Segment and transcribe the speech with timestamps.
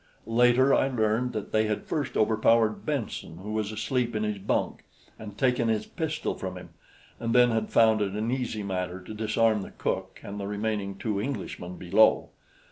[0.25, 4.83] Later I learned that they had first overpowered Benson, who was asleep in his bunk,
[5.19, 6.69] and taken his pistol from him,
[7.19, 10.97] and then had found it an easy matter to disarm the cook and the remaining
[10.97, 12.29] two Englishmen below.